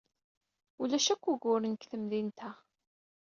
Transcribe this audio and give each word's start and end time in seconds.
Ulac 0.81 1.07
akk 1.13 1.25
uguren 1.31 1.73
deg 1.75 1.83
temdint-a. 1.91 2.51